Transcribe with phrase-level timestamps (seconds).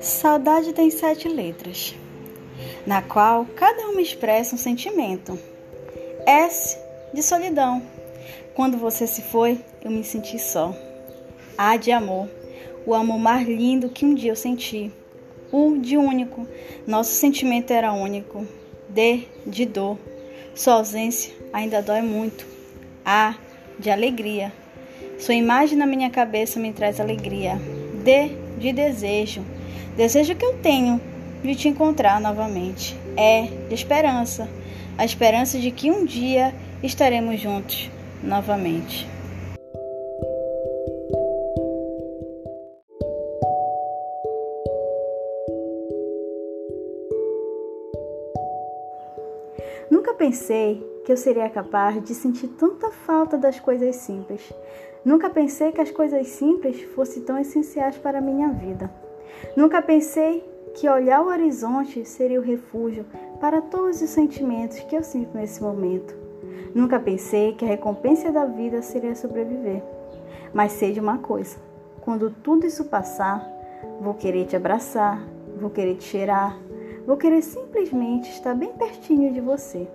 [0.00, 1.94] Saudade tem sete letras,
[2.86, 5.38] na qual cada uma expressa um sentimento.
[6.24, 6.78] S
[7.12, 7.82] de solidão.
[8.54, 10.74] Quando você se foi, eu me senti só.
[11.56, 12.30] A de amor,
[12.86, 14.90] o amor mais lindo que um dia eu senti.
[15.52, 16.48] U de único,
[16.86, 18.46] nosso sentimento era único.
[18.88, 19.98] D de dor,
[20.54, 22.46] sua ausência ainda dói muito.
[23.04, 23.34] A
[23.78, 24.50] de alegria,
[25.18, 27.60] sua imagem na minha cabeça me traz alegria.
[28.02, 29.59] D de desejo.
[29.96, 31.00] Desejo que eu tenho
[31.42, 32.96] de te encontrar novamente.
[33.16, 34.48] É de esperança.
[34.96, 37.90] A esperança de que um dia estaremos juntos
[38.22, 39.08] novamente.
[49.90, 54.52] Nunca pensei que eu seria capaz de sentir tanta falta das coisas simples.
[55.04, 58.90] Nunca pensei que as coisas simples fossem tão essenciais para a minha vida.
[59.56, 63.04] Nunca pensei que olhar o horizonte seria o refúgio
[63.40, 66.14] para todos os sentimentos que eu sinto nesse momento.
[66.74, 69.82] Nunca pensei que a recompensa da vida seria sobreviver.
[70.52, 71.56] Mas sei de uma coisa:
[72.00, 73.46] quando tudo isso passar,
[74.00, 75.22] vou querer te abraçar,
[75.60, 76.58] vou querer te cheirar,
[77.06, 79.88] vou querer simplesmente estar bem pertinho de você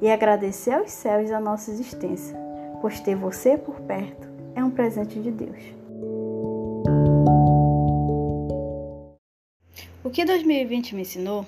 [0.00, 2.36] e agradecer aos céus a nossa existência,
[2.80, 5.85] pois ter você por perto é um presente de Deus.
[10.16, 11.44] Que 2020 me ensinou?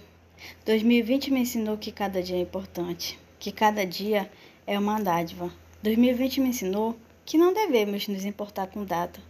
[0.66, 4.30] 2020 me ensinou que cada dia é importante, que cada dia
[4.66, 5.50] é uma dádiva.
[5.82, 6.94] 2020 me ensinou
[7.24, 9.22] que não devemos nos importar com data.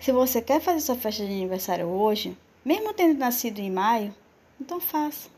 [0.00, 4.12] Se você quer fazer sua festa de aniversário hoje, mesmo tendo nascido em maio,
[4.60, 5.28] então faça.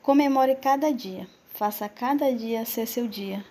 [0.00, 3.44] Comemore cada dia, faça cada dia ser seu dia.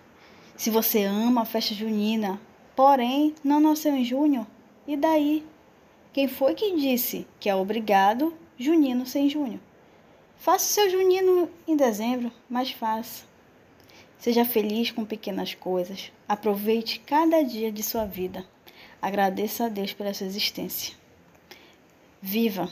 [0.58, 2.42] Se você ama a festa junina,
[2.75, 4.48] Porém, não nasceu em junho.
[4.88, 5.45] E daí?
[6.11, 9.59] Quem foi que disse que é obrigado junino sem junho?
[10.37, 13.25] Faça seu junino em dezembro, mas faça.
[14.17, 16.11] Seja feliz com pequenas coisas.
[16.27, 18.45] Aproveite cada dia de sua vida.
[19.02, 20.95] Agradeça a Deus pela sua existência.
[22.21, 22.69] Viva!